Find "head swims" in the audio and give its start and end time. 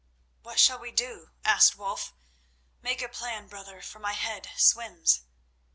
4.13-5.21